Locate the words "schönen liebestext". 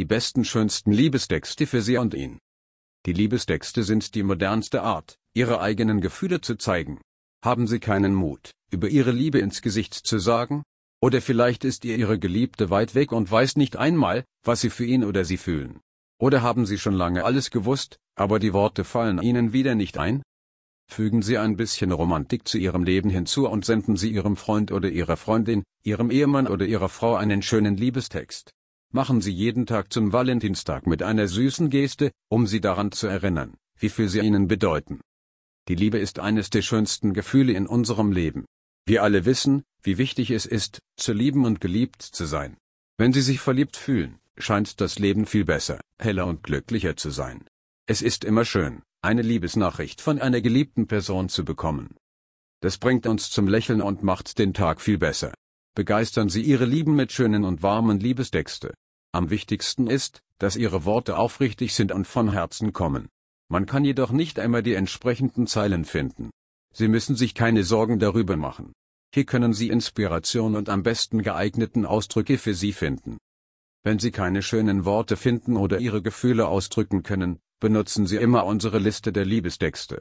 27.42-28.54